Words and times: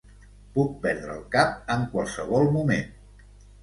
Puc 0.55 0.71
perdre 0.85 1.11
el 1.17 1.21
cap 1.37 1.71
en 1.77 1.87
qualsevol 1.95 2.53
moment. 2.61 2.95